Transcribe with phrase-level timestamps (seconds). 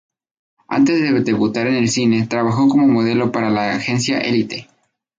[0.67, 4.67] Antes de debutar en el cine, trabajó como modelo para la agencia Elite.